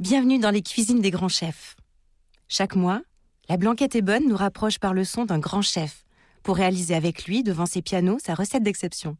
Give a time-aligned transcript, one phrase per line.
[0.00, 1.74] Bienvenue dans les cuisines des grands chefs.
[2.46, 3.02] Chaque mois,
[3.48, 6.04] la Blanquette est bonne nous rapproche par le son d'un grand chef
[6.44, 9.16] pour réaliser avec lui, devant ses pianos, sa recette d'exception.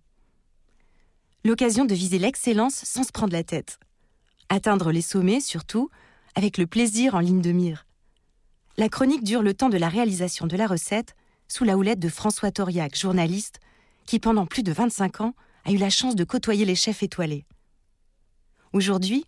[1.44, 3.80] L'occasion de viser l'excellence sans se prendre la tête.
[4.50, 5.90] Atteindre les sommets, surtout,
[6.36, 7.84] avec le plaisir en ligne de mire.
[8.76, 11.16] La chronique dure le temps de la réalisation de la recette,
[11.48, 13.58] sous la houlette de François Toriac, journaliste,
[14.06, 15.34] qui pendant plus de 25 ans
[15.64, 17.46] a eu la chance de côtoyer les chefs étoilés.
[18.72, 19.24] Aujourd'hui,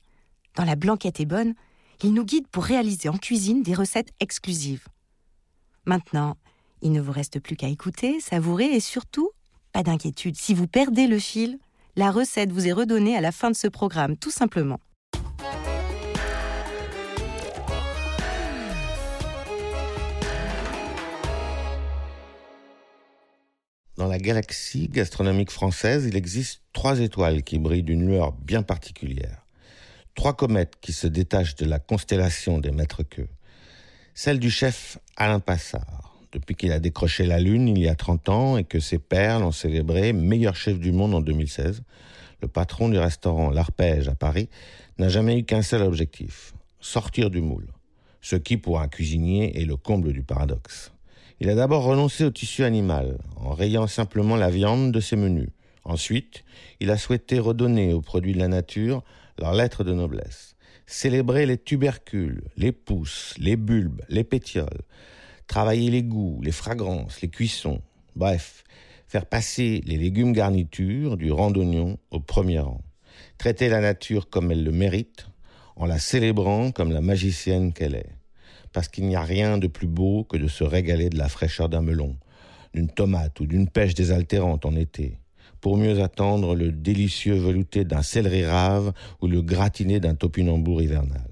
[0.56, 1.54] dans La Blanquette est bonne,
[2.02, 4.86] il nous guide pour réaliser en cuisine des recettes exclusives.
[5.84, 6.36] Maintenant,
[6.82, 9.30] il ne vous reste plus qu'à écouter, savourer et surtout,
[9.72, 11.58] pas d'inquiétude, si vous perdez le fil,
[11.96, 14.80] la recette vous est redonnée à la fin de ce programme, tout simplement.
[23.96, 29.44] Dans la galaxie gastronomique française, il existe trois étoiles qui brillent d'une lueur bien particulière.
[30.20, 33.28] Trois comètes qui se détachent de la constellation des maîtres queux.
[34.12, 38.28] Celle du chef Alain Passard, depuis qu'il a décroché la Lune il y a 30
[38.28, 41.82] ans et que ses pairs l'ont célébré meilleur chef du monde en 2016.
[42.42, 44.50] Le patron du restaurant L'Arpège à Paris
[44.98, 47.68] n'a jamais eu qu'un seul objectif, sortir du moule.
[48.20, 50.92] Ce qui, pour un cuisinier, est le comble du paradoxe.
[51.40, 55.48] Il a d'abord renoncé au tissu animal, en rayant simplement la viande de ses menus.
[55.90, 56.44] Ensuite,
[56.78, 59.02] il a souhaité redonner aux produits de la nature
[59.38, 60.54] leur lettre de noblesse.
[60.86, 64.82] Célébrer les tubercules, les pousses, les bulbes, les pétioles.
[65.48, 67.80] Travailler les goûts, les fragrances, les cuissons.
[68.14, 68.62] Bref,
[69.08, 72.82] faire passer les légumes garnitures du rang d'oignon au premier rang.
[73.36, 75.26] Traiter la nature comme elle le mérite,
[75.74, 78.14] en la célébrant comme la magicienne qu'elle est
[78.72, 81.68] parce qu'il n'y a rien de plus beau que de se régaler de la fraîcheur
[81.68, 82.16] d'un melon,
[82.74, 85.18] d'une tomate ou d'une pêche désaltérante en été,
[85.60, 91.28] pour mieux attendre le délicieux velouté d'un céleri rave ou le gratiné d'un topinambour hivernal.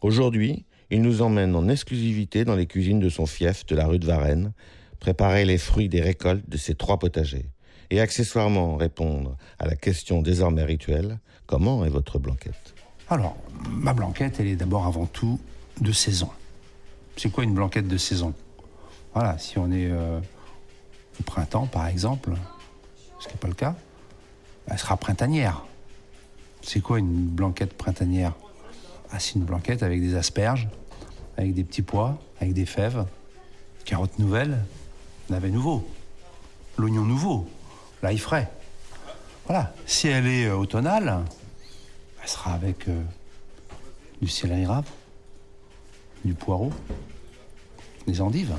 [0.00, 3.98] Aujourd'hui, il nous emmène en exclusivité dans les cuisines de son fief de la rue
[3.98, 4.52] de Varennes,
[4.98, 7.46] préparer les fruits des récoltes de ses trois potagers,
[7.90, 12.74] et accessoirement répondre à la question désormais rituelle, comment est votre blanquette?
[13.08, 13.36] Alors,
[13.68, 15.40] ma blanquette, elle est d'abord avant tout
[15.80, 16.28] de saison.
[17.16, 18.34] C'est quoi une blanquette de saison?
[19.14, 20.20] Voilà, si on est euh,
[21.18, 22.30] au printemps, par exemple,
[23.20, 23.76] ce qui n'est pas le cas,
[24.66, 25.62] elle sera printanière.
[26.62, 28.32] C'est quoi une blanquette printanière?
[29.12, 30.68] Ah, C'est une blanquette avec des asperges,
[31.36, 33.06] avec des petits pois, avec des fèves,
[33.84, 34.58] carottes nouvelles,
[35.28, 35.88] navet nouveau,
[36.76, 37.48] l'oignon nouveau,
[38.02, 38.50] l'ail frais.
[39.46, 39.72] Voilà.
[39.86, 41.24] Si elle est euh, automnale,
[42.22, 43.02] elle sera avec euh,
[44.20, 44.88] du céleri rave,
[46.24, 46.72] du poireau,
[48.06, 48.54] des endives.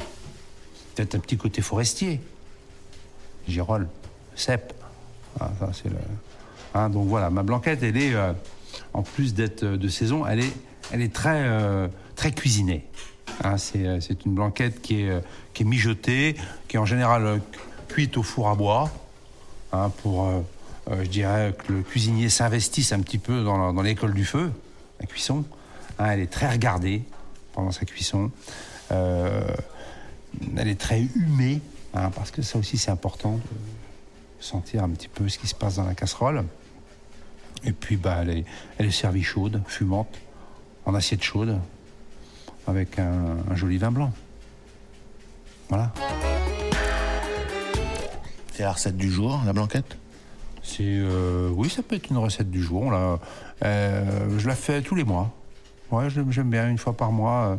[0.95, 2.19] Peut-être un petit côté forestier.
[3.47, 3.87] Girole,
[4.35, 4.73] cèpe.
[5.39, 5.51] Ah,
[5.85, 5.91] le...
[6.73, 8.33] Hein, donc voilà, ma blanquette, elle est, euh,
[8.93, 10.53] en plus d'être de saison, elle est,
[10.91, 12.85] elle est très, euh, très cuisinée.
[13.43, 16.35] Hein, c'est, une blanquette qui est, qui est mijotée,
[16.67, 17.41] qui est en général
[17.87, 18.91] cuite au four à bois,
[19.73, 20.27] hein, pour,
[20.89, 24.51] euh, je dirais, que le cuisinier s'investisse un petit peu dans, l'école du feu,
[24.99, 25.45] la cuisson.
[25.99, 27.03] elle est très regardée
[27.53, 28.31] pendant sa cuisson.
[28.91, 29.41] Euh,
[30.57, 31.61] elle est très humée,
[31.93, 33.39] hein, parce que ça aussi c'est important
[34.41, 36.45] sentir un petit peu ce qui se passe dans la casserole.
[37.63, 38.45] Et puis bah, elle, est,
[38.77, 40.19] elle est servie chaude, fumante,
[40.85, 41.59] en assiette chaude,
[42.67, 44.11] avec un, joli vin blanc.
[45.69, 45.93] Voilà.
[48.53, 49.97] C'est la recette du jour, la blanquette?
[50.63, 52.91] C'est euh, oui, ça peut être une recette du jour.
[53.63, 55.31] Euh, je la fais tous les mois.
[55.91, 57.57] Ouais, j'aime bien une fois par mois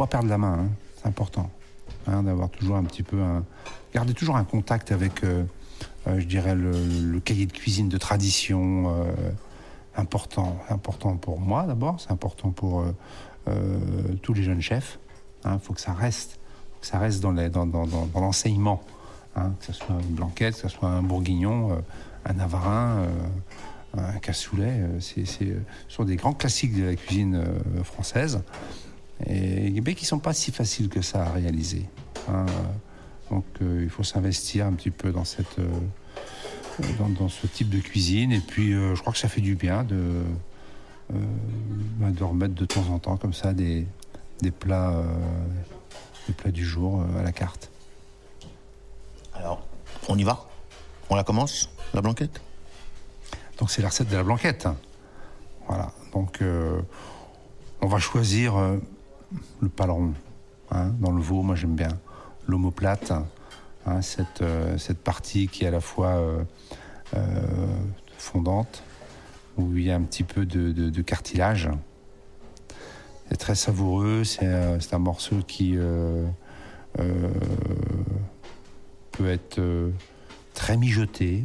[0.00, 0.68] pas perdre la main, hein.
[0.96, 1.50] c'est important.
[2.06, 3.44] Hein, d'avoir toujours un petit peu un.
[3.92, 5.44] Garder toujours un contact avec, euh, euh,
[6.06, 8.94] je dirais, le, cahier de cuisine de tradition.
[8.94, 9.12] Euh,
[9.96, 12.84] important, important pour moi d'abord, c'est important pour
[14.22, 14.98] tous les jeunes chefs.
[15.44, 15.58] Il hein.
[15.60, 16.38] faut que ça reste,
[16.80, 17.32] que ça reste dans,
[18.14, 18.82] l'enseignement.
[19.34, 21.82] que ce soit une blanquette, que ce soit un bourguignon,
[22.24, 23.08] un navarin,
[23.96, 24.80] un cassoulet.
[25.00, 25.44] C'est, ce
[25.88, 27.44] sont des grands classiques de la cuisine
[27.82, 28.42] française
[29.26, 31.86] et mais qui ne sont pas si faciles que ça à réaliser.
[32.28, 32.46] Hein.
[33.30, 35.68] Donc euh, il faut s'investir un petit peu dans, cette, euh,
[37.18, 38.32] dans, ce type de cuisine.
[38.32, 40.22] Et puis euh, je crois que ça fait du bien de,
[41.98, 43.86] bah, de remettre de temps en temps comme ça des,
[44.42, 45.02] des plats,
[46.26, 47.70] des plats du jour à la carte.
[49.34, 49.66] Alors,
[50.08, 50.48] on y va?
[51.08, 52.40] On la commence, la blanquette?
[53.58, 54.68] Donc c'est la recette de la blanquette.
[55.68, 55.92] Voilà.
[56.12, 56.42] Donc
[57.80, 58.54] on va choisir
[59.60, 60.14] le paleron.
[60.72, 61.98] Hein, dans le veau, moi j'aime bien
[62.50, 63.12] l'omoplate,
[63.86, 66.42] hein, cette, euh, cette partie qui est à la fois euh,
[67.16, 67.20] euh,
[68.18, 68.82] fondante,
[69.56, 71.70] où il y a un petit peu de, cartilage.
[73.28, 74.44] C'est très savoureux, c'est
[74.92, 75.78] un morceau qui
[79.12, 79.60] peut être
[80.54, 81.44] très mijoté,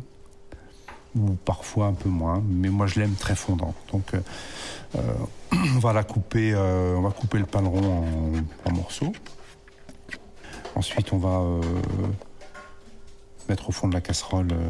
[1.15, 3.75] ou parfois un peu moins, mais moi je l'aime très fondant.
[3.91, 4.13] Donc
[4.95, 8.01] on va la couper, on va couper le paleron
[8.65, 9.13] en morceaux.
[10.75, 11.61] Ensuite, on va euh,
[13.47, 14.67] mettre au fond de la casserole euh,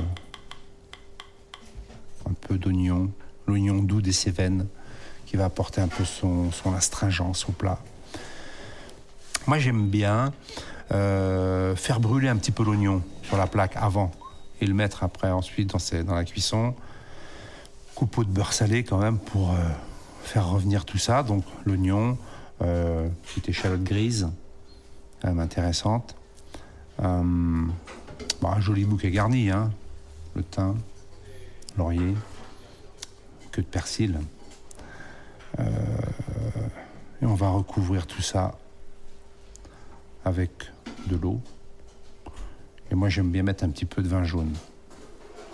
[2.29, 3.09] un peu d'oignon,
[3.47, 4.67] l'oignon doux des Cévennes,
[5.25, 7.79] qui va apporter un peu son, astringence au plat.
[9.47, 10.31] Moi, j'aime bien
[10.91, 14.11] euh, faire brûler un petit peu l'oignon sur la plaque avant
[14.61, 16.75] et le mettre après, ensuite, dans, dans la cuisson.
[17.95, 19.55] Coupeau de beurre salé quand même pour
[20.23, 21.23] faire revenir tout ça.
[21.23, 22.17] Donc, l'oignon,
[22.59, 24.29] petite échalote grise,
[25.23, 26.15] intéressante.
[27.01, 27.63] Euh,
[28.41, 29.71] bah, un joli bouquet garni, hein.
[30.35, 30.75] le thym,
[31.77, 32.15] laurier,
[33.51, 34.19] que de persil.
[35.59, 35.63] Euh,
[37.21, 38.57] et on va recouvrir tout ça
[40.23, 40.51] avec
[41.07, 41.39] de l'eau.
[42.91, 44.53] Et moi j'aime bien mettre un petit peu de vin jaune.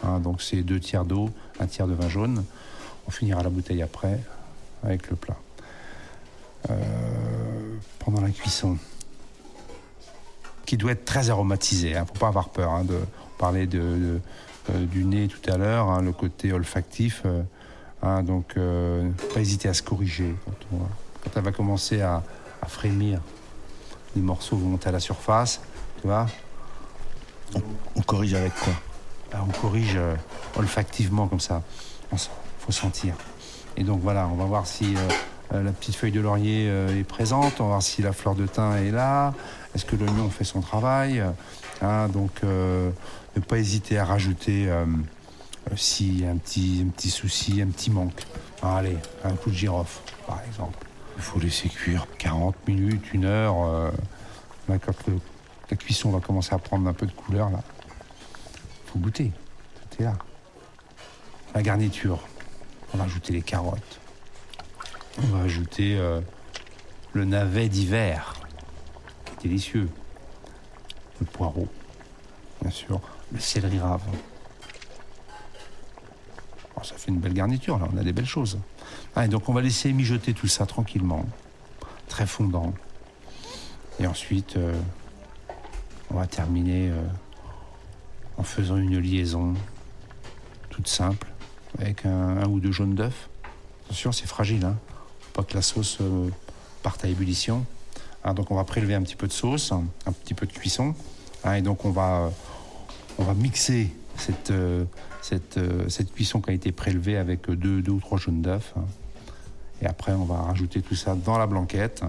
[0.04, 1.30] Hein, donc c'est deux tiers d'eau,
[1.60, 2.44] un tiers de vin jaune.
[3.08, 4.20] On finira la bouteille après
[4.84, 5.38] avec le plat.
[6.70, 8.78] Euh, pendant la cuisson,
[10.72, 11.90] qui doit être très aromatisé.
[11.90, 12.04] Il hein.
[12.04, 12.98] ne faut pas avoir peur hein, de
[13.38, 14.22] parler de,
[14.70, 17.24] euh, du nez tout à l'heure, hein, le côté olfactif.
[17.26, 20.34] Euh, donc, euh, pas hésiter à se corriger.
[20.70, 22.24] Quand, elle va commencer à,
[22.70, 23.20] frémir,
[24.16, 25.60] les morceaux vont monter à la surface,
[26.00, 26.26] tu vois.
[27.98, 28.72] On, corrige avec quoi?
[29.30, 30.00] Ben, On corrige
[30.56, 31.64] olfactivement comme ça.
[32.14, 32.18] Il
[32.60, 33.16] faut sentir.
[33.76, 34.96] Et donc voilà, on va voir si
[35.52, 38.78] la petite feuille de laurier est présente, on va voir si la fleur de thym
[38.78, 39.34] est là,
[39.74, 41.24] est-ce que l'oignon fait son travail?
[41.82, 42.92] Hein, Donc, euh,
[43.36, 44.86] ne pas hésiter à rajouter euh,
[45.72, 48.26] euh, a un petit, un petit souci, un petit manque.
[48.62, 50.86] Allez, un coup de girofle, par exemple.
[51.18, 53.92] Il faut laisser cuire 40 minutes, une heure.
[54.68, 54.94] quand
[55.70, 57.62] la cuisson va commencer à prendre un peu de couleur, là,
[58.88, 59.32] faut goûter.
[59.90, 60.14] C'était là.
[61.56, 62.20] La garniture,
[62.94, 64.01] on va ajouter les carottes.
[65.24, 66.00] On va ajouter
[67.14, 68.42] le navet d'hiver
[69.42, 69.90] délicieux.
[71.20, 71.68] Le poireau,
[72.62, 73.00] bien sûr,
[73.32, 74.02] le céleri rave.
[76.76, 78.60] Oh, ça fait une belle garniture, là, on a des belles choses.
[79.30, 81.26] Donc on va laisser mijoter tout ça tranquillement,
[82.08, 82.74] très fondant.
[84.00, 84.74] Et ensuite, euh,
[86.10, 87.06] on va terminer euh,
[88.38, 89.54] en faisant une liaison
[90.70, 91.28] toute simple
[91.78, 93.30] avec un, ou deux jaunes d'œufs.
[93.86, 94.78] Attention, c'est fragile, hein.
[95.32, 96.30] Pas que la sauce euh,
[96.84, 97.66] parte à ébullition.
[98.24, 100.94] Hein, donc on va prélever un petit peu de sauce, un petit peu de cuisson.
[101.44, 102.32] Hein, et donc on va,
[103.18, 104.86] on va mixer cette, euh,
[105.22, 108.74] cette, euh, cette, cuisson qui a été prélevée avec deux, deux ou trois jaunes d'œufs.
[108.78, 108.84] Hein.
[109.82, 112.04] Et après on va rajouter tout ça dans la blanquette.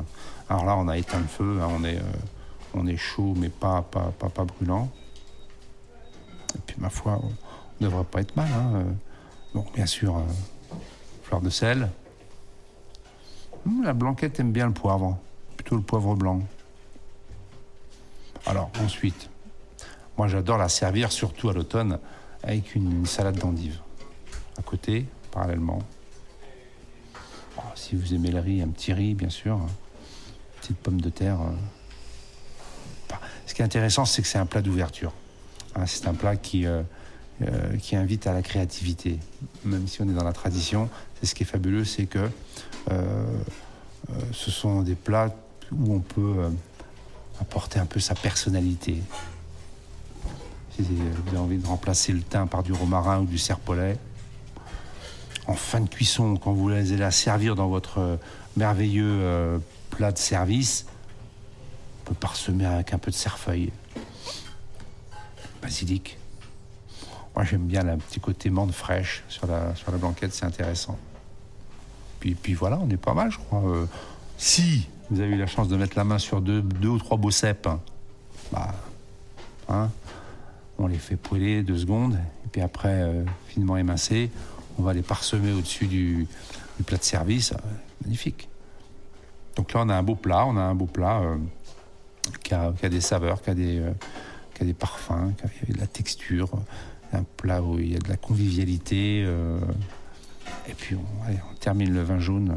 [0.49, 2.03] Alors là on a éteint le feu, on, est, euh,
[2.75, 4.91] on est chaud mais pas, pas, pas, pas, brûlant.
[6.55, 7.31] Et puis ma foi, on
[7.81, 8.49] ne devrait pas être mal.
[9.55, 10.23] Donc bien sûr,
[11.23, 11.89] fleur de sel.
[13.67, 15.19] Hum, la blanquette aime bien le poivre
[15.77, 16.41] le poivre blanc.
[18.47, 19.31] Alors ensuite,
[20.17, 21.99] moi j'adore la servir surtout à l'automne
[22.43, 23.81] avec une salade d'endives.
[24.59, 25.79] À côté, parallèlement.
[27.57, 29.61] Oh, si vous aimez le riz, un petit riz bien sûr,
[30.61, 31.41] petite pomme de terre.
[31.41, 33.15] Euh.
[33.47, 35.13] Ce qui est intéressant, c'est que c'est un plat d'ouverture.
[35.77, 36.67] Hein, c'est un plat qui,
[37.41, 39.19] euh, euh, qui invite à la créativité.
[39.65, 42.29] Même si on est dans la tradition, c'est ce qui est fabuleux, c'est que
[44.33, 45.35] ce sont des plats
[45.79, 46.49] où on peut euh,
[47.41, 49.03] apporter un peu sa personnalité.
[50.75, 53.99] Si vous avez envie de remplacer le thym par du romarin ou du serpolet,
[55.47, 58.17] en fin de cuisson, quand vous allez la servir dans votre euh,
[58.57, 59.59] merveilleux euh,
[59.91, 60.87] plat de service,
[62.01, 63.73] on peut parsemer avec un peu de cerfeuil,
[65.61, 66.19] basilic.
[67.35, 70.99] Moi, j'aime bien le petit côté menthe fraîche sur la, sur la blanquette, c'est intéressant.
[72.21, 73.63] Puis, puis voilà, on est pas mal, je crois.
[74.37, 77.17] si vous avez eu la chance de mettre la main sur deux, deux ou trois
[77.17, 77.69] beaux cèpes,
[78.53, 78.75] bah,
[79.69, 79.91] hein,
[80.79, 84.31] on les fait poêler deux secondes, et puis après, euh, finement émincés,
[84.79, 86.27] on va les parsemer au-dessus du,
[86.87, 87.53] plat de service.
[88.03, 88.49] magnifique.
[89.57, 91.23] Donc là, on a un beau plat, on a un beau plat
[92.43, 93.83] qui, a, des saveurs, qui a des,
[94.55, 96.49] qui a des parfums, qui a de la texture,
[97.13, 99.21] un plat où il y a de la convivialité.
[100.69, 102.55] et puis on, termine le vin jaune,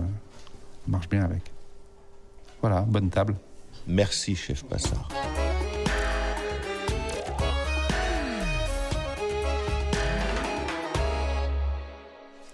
[0.87, 1.51] on marche bien avec.
[2.61, 3.35] Voilà, bonne table.
[3.87, 5.09] Merci, chef Passard.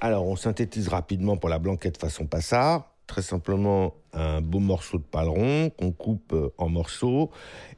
[0.04, 2.91] Alors, on synthétise rapidement pour la blanquette façon Passard.
[3.12, 7.30] Très simplement, un beau morceau de paleron qu'on coupe euh, en morceaux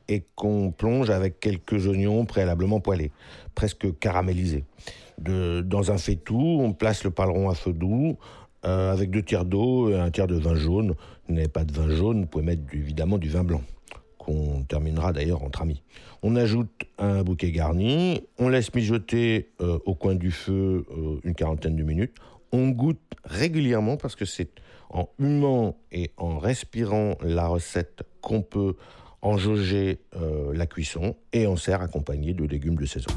[0.07, 3.11] et qu'on plonge avec quelques oignons préalablement poêlés,
[3.55, 4.63] presque caramélisés.
[5.17, 8.15] dans un faitout, on place le paleron à feu doux
[8.63, 10.93] euh, avec deux tiers d'eau et un tiers de vin jaune.
[11.27, 13.63] Vous n'avez pas de vin jaune, vous pouvez mettre évidemment du vin blanc
[14.19, 15.81] qu'on terminera d'ailleurs entre amis.
[16.21, 20.85] On ajoute un bouquet garni, on laisse mijoter euh, au coin du feu
[21.23, 22.13] une quarantaine de minutes.
[22.53, 24.51] On goûte régulièrement parce que c'est
[24.89, 28.75] en humant et en respirant la recette qu'on peut
[29.23, 33.09] en jauger euh, la cuisson et on sert accompagné de légumes de saison.